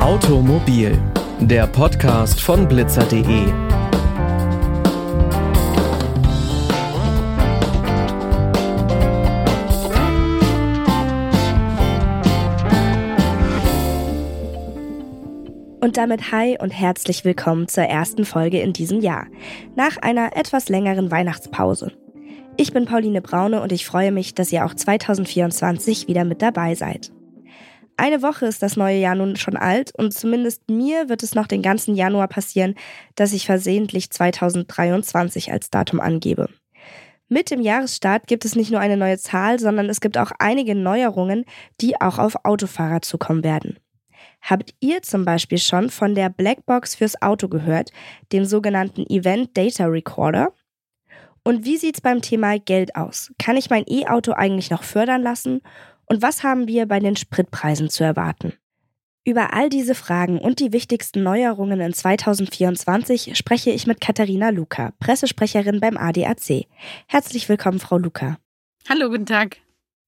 [0.00, 0.98] Automobil,
[1.40, 3.69] der Podcast von blitzer.de.
[15.82, 19.26] Und damit hi und herzlich willkommen zur ersten Folge in diesem Jahr,
[19.76, 21.92] nach einer etwas längeren Weihnachtspause.
[22.58, 26.74] Ich bin Pauline Braune und ich freue mich, dass ihr auch 2024 wieder mit dabei
[26.74, 27.12] seid.
[27.96, 31.46] Eine Woche ist das neue Jahr nun schon alt und zumindest mir wird es noch
[31.46, 32.74] den ganzen Januar passieren,
[33.14, 36.50] dass ich versehentlich 2023 als Datum angebe.
[37.30, 40.74] Mit dem Jahresstart gibt es nicht nur eine neue Zahl, sondern es gibt auch einige
[40.74, 41.46] Neuerungen,
[41.80, 43.78] die auch auf Autofahrer zukommen werden.
[44.42, 47.92] Habt ihr zum Beispiel schon von der Blackbox fürs Auto gehört,
[48.32, 50.52] dem sogenannten Event Data Recorder?
[51.42, 53.32] Und wie sieht's beim Thema Geld aus?
[53.38, 55.60] Kann ich mein E-Auto eigentlich noch fördern lassen?
[56.06, 58.52] Und was haben wir bei den Spritpreisen zu erwarten?
[59.24, 64.92] Über all diese Fragen und die wichtigsten Neuerungen in 2024 spreche ich mit Katharina Luca,
[64.98, 66.66] Pressesprecherin beim ADAC.
[67.06, 68.38] Herzlich willkommen, Frau Luca.
[68.88, 69.58] Hallo, guten Tag.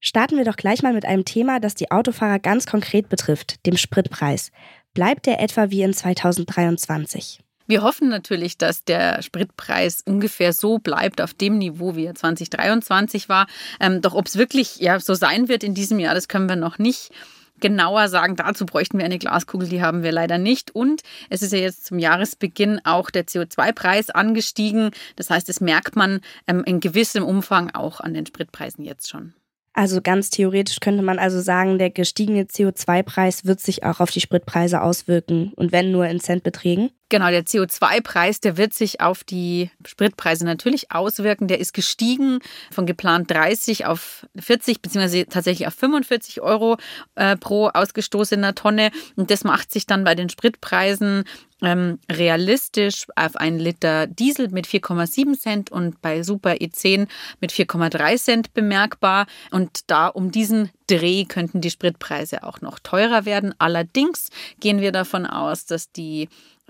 [0.04, 3.76] Starten wir doch gleich mal mit einem Thema, das die Autofahrer ganz konkret betrifft, dem
[3.76, 4.50] Spritpreis.
[4.94, 7.38] Bleibt der etwa wie in 2023?
[7.68, 13.28] Wir hoffen natürlich, dass der Spritpreis ungefähr so bleibt auf dem Niveau, wie er 2023
[13.28, 13.46] war.
[13.78, 16.56] Ähm, doch ob es wirklich ja, so sein wird in diesem Jahr, das können wir
[16.56, 17.12] noch nicht
[17.60, 18.34] genauer sagen.
[18.34, 20.74] Dazu bräuchten wir eine Glaskugel, die haben wir leider nicht.
[20.74, 24.90] Und es ist ja jetzt zum Jahresbeginn auch der CO2-Preis angestiegen.
[25.14, 29.34] Das heißt, das merkt man ähm, in gewissem Umfang auch an den Spritpreisen jetzt schon.
[29.74, 34.20] Also ganz theoretisch könnte man also sagen, der gestiegene CO2-Preis wird sich auch auf die
[34.20, 36.90] Spritpreise auswirken und wenn nur in Centbeträgen.
[37.08, 41.46] Genau, der CO2-Preis, der wird sich auf die Spritpreise natürlich auswirken.
[41.46, 42.38] Der ist gestiegen
[42.70, 46.78] von geplant 30 auf 40 beziehungsweise tatsächlich auf 45 Euro
[47.14, 48.90] äh, pro ausgestoßener Tonne.
[49.16, 51.24] Und das macht sich dann bei den Spritpreisen
[51.62, 57.08] ähm, realistisch auf einen Liter Diesel mit 4,7 Cent und bei Super E10
[57.40, 59.26] mit 4,3 Cent bemerkbar.
[59.50, 63.54] Und da um diesen Dreh könnten die Spritpreise auch noch teurer werden.
[63.58, 64.28] Allerdings
[64.60, 66.28] gehen wir davon aus, dass die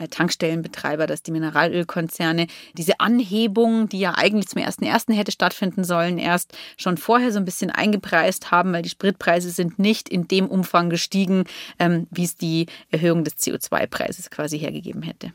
[0.08, 5.14] Tankstellenbetreiber, dass die Mineralölkonzerne diese Anhebung, die ja eigentlich zum 1.1.
[5.14, 9.78] hätte stattfinden sollen, erst schon vorher so ein bisschen eingepreist haben, weil die Spritpreise sind
[9.78, 11.44] nicht in dem Umfang gestiegen,
[11.78, 15.32] ähm, wie es die Erhöhung des CO2-Preises quasi hergegeben hätte.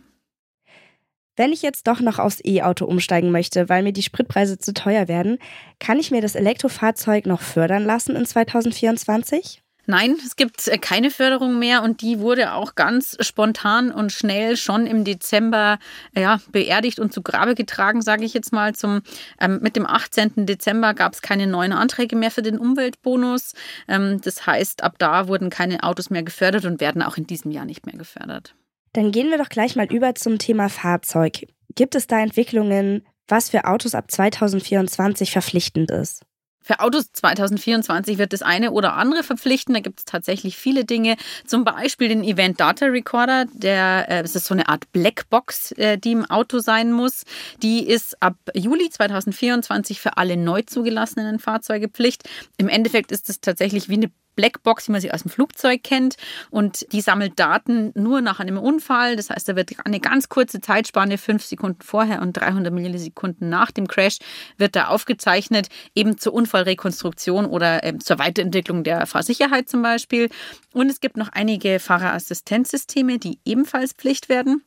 [1.38, 5.08] Wenn ich jetzt doch noch aufs E-Auto umsteigen möchte, weil mir die Spritpreise zu teuer
[5.08, 5.38] werden,
[5.80, 9.62] kann ich mir das Elektrofahrzeug noch fördern lassen in 2024?
[9.90, 14.58] Nein, es gibt äh, keine Förderung mehr und die wurde auch ganz spontan und schnell
[14.58, 15.80] schon im Dezember
[16.14, 18.76] ja, beerdigt und zu Grabe getragen, sage ich jetzt mal.
[18.76, 19.02] Zum,
[19.40, 20.46] ähm, mit dem 18.
[20.46, 23.54] Dezember gab es keine neuen Anträge mehr für den Umweltbonus.
[23.88, 27.52] Ähm, das heißt, ab da wurden keine Autos mehr gefördert und werden auch in diesem
[27.52, 28.56] Jahr nicht mehr gefördert.
[28.92, 31.48] Dann gehen wir doch gleich mal über zum Thema Fahrzeug.
[31.76, 36.27] Gibt es da Entwicklungen, was für Autos ab 2024 verpflichtend ist?
[36.68, 39.74] Für Autos 2024 wird das eine oder andere verpflichten.
[39.74, 41.16] Da gibt es tatsächlich viele Dinge.
[41.46, 43.46] Zum Beispiel den Event Data Recorder.
[43.54, 47.24] Der, äh, das ist so eine Art Blackbox, äh, die im Auto sein muss.
[47.64, 52.28] Die ist ab Juli 2024 für alle neu zugelassenen Fahrzeuge Pflicht.
[52.58, 56.16] Im Endeffekt ist es tatsächlich wie eine Blackbox, wie man sie aus dem Flugzeug kennt.
[56.50, 59.18] Und die sammelt Daten nur nach einem Unfall.
[59.18, 63.72] Das heißt, da wird eine ganz kurze Zeitspanne, fünf Sekunden vorher und 300 Millisekunden nach
[63.72, 64.20] dem Crash,
[64.58, 70.30] wird da aufgezeichnet, eben zur Unfallrekonstruktion oder äh, zur Weiterentwicklung der Fahrsicherheit zum Beispiel.
[70.72, 74.64] Und es gibt noch einige Fahrerassistenzsysteme, die ebenfalls Pflicht werden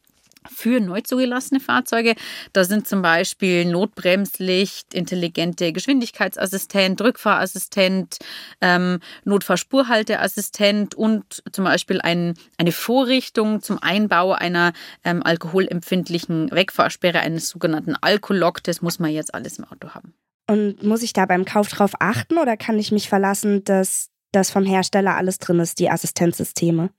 [0.49, 2.15] für neu zugelassene Fahrzeuge.
[2.53, 8.19] Da sind zum Beispiel Notbremslicht, intelligente Geschwindigkeitsassistent, Rückfahrassistent,
[8.61, 14.73] ähm, Notfahrspurhalteassistent und zum Beispiel ein, eine Vorrichtung zum Einbau einer
[15.05, 18.63] ähm, alkoholempfindlichen Wegfahrsperre, eines sogenannten Alkolog.
[18.63, 20.15] Das muss man jetzt alles im Auto haben.
[20.47, 24.51] Und muss ich da beim Kauf drauf achten oder kann ich mich verlassen, dass das
[24.51, 26.91] vom Hersteller alles drin ist, die Assistenzsysteme?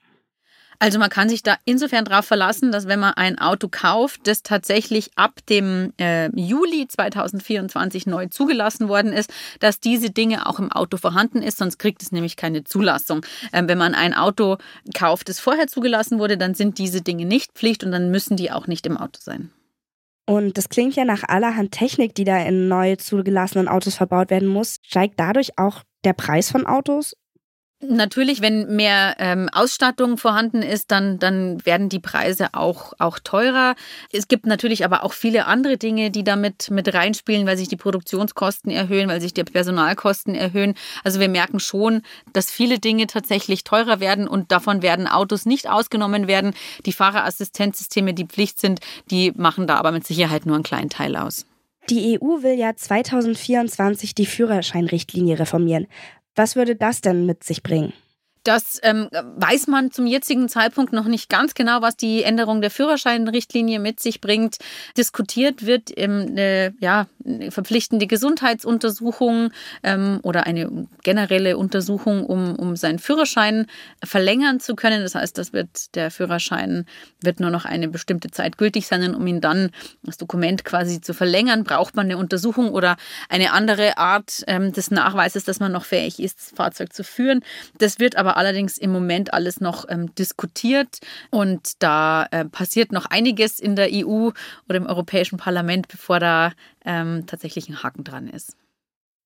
[0.80, 4.44] Also man kann sich da insofern darauf verlassen, dass wenn man ein Auto kauft, das
[4.44, 10.72] tatsächlich ab dem äh, Juli 2024 neu zugelassen worden ist, dass diese Dinge auch im
[10.72, 13.26] Auto vorhanden ist, sonst kriegt es nämlich keine Zulassung.
[13.54, 14.58] Ähm, wenn man ein Auto
[14.96, 18.52] kauft, das vorher zugelassen wurde, dann sind diese Dinge nicht Pflicht und dann müssen die
[18.52, 19.52] auch nicht im Auto sein.
[20.26, 24.48] Und das klingt ja nach allerhand Technik, die da in neu zugelassenen Autos verbaut werden
[24.48, 24.78] muss.
[24.82, 27.16] Steigt dadurch auch der Preis von Autos
[27.84, 33.76] Natürlich, wenn mehr ähm, Ausstattung vorhanden ist, dann, dann werden die Preise auch, auch teurer.
[34.12, 37.78] Es gibt natürlich aber auch viele andere Dinge, die damit mit reinspielen, weil sich die
[37.78, 40.76] Produktionskosten erhöhen, weil sich die Personalkosten erhöhen.
[41.04, 45.68] Also wir merken schon, dass viele Dinge tatsächlich teurer werden und davon werden Autos nicht
[45.68, 46.54] ausgenommen werden.
[46.86, 48.80] Die Fahrerassistenzsysteme, die Pflicht sind,
[49.10, 51.48] die machen da aber mit Sicherheit nur einen kleinen Teil aus.
[51.90, 55.88] Die EU will ja 2024 die Führerscheinrichtlinie reformieren.
[56.36, 57.94] Was würde das denn mit sich bringen?
[58.44, 62.72] Das ähm, weiß man zum jetzigen Zeitpunkt noch nicht ganz genau, was die Änderung der
[62.72, 64.58] Führerscheinrichtlinie mit sich bringt.
[64.98, 69.52] Diskutiert wird ähm, eine, ja, eine verpflichtende Gesundheitsuntersuchung
[69.84, 73.68] ähm, oder eine generelle Untersuchung, um, um seinen Führerschein
[74.04, 75.04] verlängern zu können.
[75.04, 76.86] Das heißt, das wird, der Führerschein
[77.22, 79.04] wird nur noch eine bestimmte Zeit gültig sein.
[79.04, 79.70] Und um ihn dann,
[80.02, 82.98] das Dokument quasi zu verlängern, braucht man eine Untersuchung oder
[83.30, 87.44] eine andere Art ähm, des Nachweises, dass man noch fähig ist, das Fahrzeug zu führen.
[87.78, 91.00] Das wird aber aber allerdings im Moment alles noch ähm, diskutiert
[91.32, 94.30] und da äh, passiert noch einiges in der EU
[94.70, 96.54] oder im Europäischen Parlament, bevor da
[96.86, 98.56] ähm, tatsächlich ein Haken dran ist.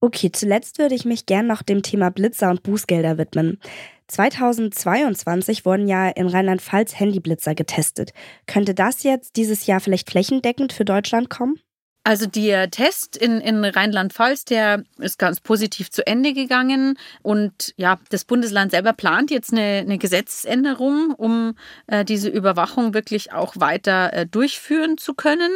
[0.02, 3.60] Okay, zuletzt würde ich mich gern noch dem Thema Blitzer und Bußgelder widmen.
[4.07, 8.12] 2022 wurden ja in Rheinland-Pfalz Handyblitzer getestet.
[8.48, 11.60] Könnte das jetzt dieses Jahr vielleicht flächendeckend für Deutschland kommen?
[12.07, 17.00] Also der Test in, in Rheinland-Pfalz, der ist ganz positiv zu Ende gegangen.
[17.24, 21.56] Und ja, das Bundesland selber plant jetzt eine, eine Gesetzesänderung, um
[21.88, 25.50] äh, diese Überwachung wirklich auch weiter äh, durchführen zu können.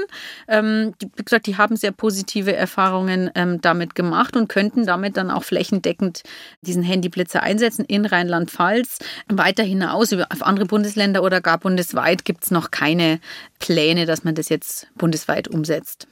[0.48, 5.30] Ähm, wie gesagt, die haben sehr positive Erfahrungen ähm, damit gemacht und könnten damit dann
[5.30, 6.24] auch flächendeckend
[6.62, 8.98] diesen Handyblitzer einsetzen in Rheinland-Pfalz.
[9.28, 13.20] Weiter hinaus auf andere Bundesländer oder gar bundesweit gibt es noch keine
[13.60, 16.08] Pläne, dass man das jetzt bundesweit umsetzt.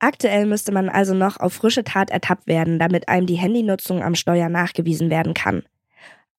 [0.00, 4.14] Aktuell müsste man also noch auf frische Tat ertappt werden, damit einem die Handynutzung am
[4.14, 5.64] Steuer nachgewiesen werden kann.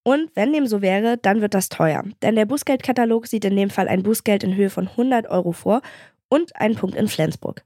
[0.02, 3.68] Und wenn dem so wäre, dann wird das teuer, denn der Bußgeldkatalog sieht in dem
[3.68, 5.82] Fall ein Bußgeld in Höhe von 100 Euro vor
[6.30, 7.62] und einen Punkt in Flensburg.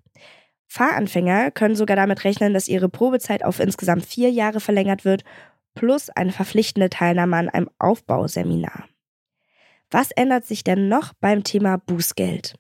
[0.67, 5.23] Fahranfänger können sogar damit rechnen, dass ihre Probezeit auf insgesamt vier Jahre verlängert wird,
[5.75, 8.85] plus eine verpflichtende Teilnahme an einem Aufbauseminar.
[9.91, 12.57] Was ändert sich denn noch beim Thema Bußgeld?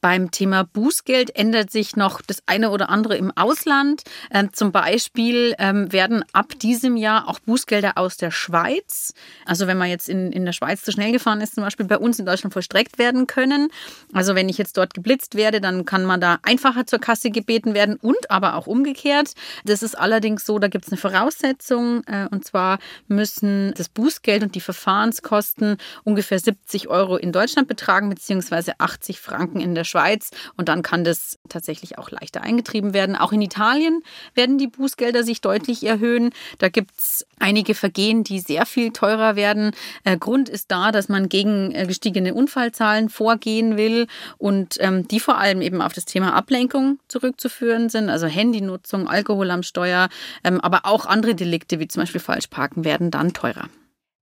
[0.00, 4.02] Beim Thema Bußgeld ändert sich noch das eine oder andere im Ausland.
[4.30, 9.14] Ähm, zum Beispiel ähm, werden ab diesem Jahr auch Bußgelder aus der Schweiz,
[9.44, 11.98] also wenn man jetzt in, in der Schweiz zu schnell gefahren ist, zum Beispiel bei
[11.98, 13.68] uns in Deutschland vollstreckt werden können.
[14.12, 17.74] Also wenn ich jetzt dort geblitzt werde, dann kann man da einfacher zur Kasse gebeten
[17.74, 19.32] werden und aber auch umgekehrt.
[19.64, 22.78] Das ist allerdings so, da gibt es eine Voraussetzung äh, und zwar
[23.08, 29.60] müssen das Bußgeld und die Verfahrenskosten ungefähr 70 Euro in Deutschland betragen, beziehungsweise 80 Franken
[29.60, 29.85] in der.
[29.86, 33.16] Schweiz und dann kann das tatsächlich auch leichter eingetrieben werden.
[33.16, 34.02] Auch in Italien
[34.34, 36.30] werden die Bußgelder sich deutlich erhöhen.
[36.58, 39.72] Da gibt es einige Vergehen, die sehr viel teurer werden.
[40.04, 44.06] Äh, Grund ist da, dass man gegen äh, gestiegene Unfallzahlen vorgehen will
[44.38, 49.50] und ähm, die vor allem eben auf das Thema Ablenkung zurückzuführen sind, also Handynutzung, Alkohol
[49.50, 50.08] am Steuer,
[50.44, 53.68] ähm, aber auch andere Delikte wie zum Beispiel Falschparken werden dann teurer.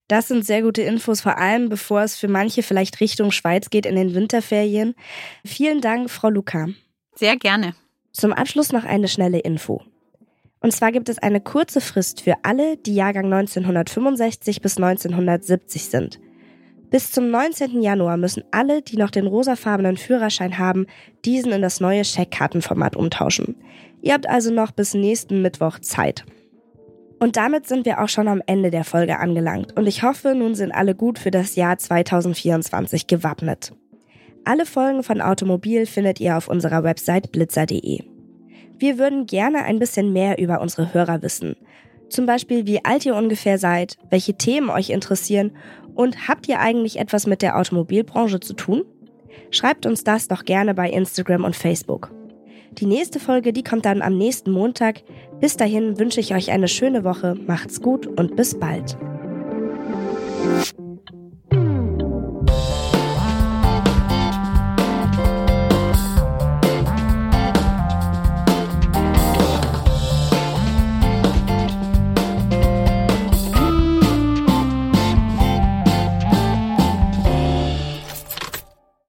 [0.08, 3.86] Das sind sehr gute Infos, vor allem bevor es für manche vielleicht Richtung Schweiz geht
[3.86, 4.94] in den Winterferien.
[5.44, 6.68] Vielen Dank, Frau Luca.
[7.14, 7.74] Sehr gerne.
[8.12, 9.82] Zum Abschluss noch eine schnelle Info.
[10.60, 16.20] Und zwar gibt es eine kurze Frist für alle, die Jahrgang 1965 bis 1970 sind.
[16.90, 17.82] Bis zum 19.
[17.82, 20.86] Januar müssen alle, die noch den rosafarbenen Führerschein haben,
[21.24, 23.56] diesen in das neue Scheckkartenformat umtauschen.
[24.00, 26.24] Ihr habt also noch bis nächsten Mittwoch Zeit.
[27.20, 30.54] Und damit sind wir auch schon am Ende der Folge angelangt und ich hoffe, nun
[30.54, 33.72] sind alle gut für das Jahr 2024 gewappnet.
[34.44, 38.02] Alle Folgen von Automobil findet ihr auf unserer Website blitzer.de.
[38.78, 41.56] Wir würden gerne ein bisschen mehr über unsere Hörer wissen.
[42.10, 45.52] Zum Beispiel, wie alt ihr ungefähr seid, welche Themen euch interessieren
[45.94, 48.84] und habt ihr eigentlich etwas mit der Automobilbranche zu tun?
[49.50, 52.10] Schreibt uns das doch gerne bei Instagram und Facebook.
[52.78, 55.02] Die nächste Folge, die kommt dann am nächsten Montag.
[55.40, 58.96] Bis dahin wünsche ich euch eine schöne Woche, macht's gut und bis bald.